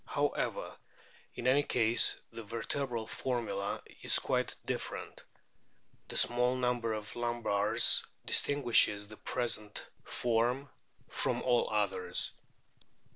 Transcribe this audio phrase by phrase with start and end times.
[0.07, 0.75] However,
[1.35, 5.23] in any case the vertebral formula is quite different;
[6.07, 10.69] the small number of lumbars distinguishes the present form
[11.07, 12.31] from all others.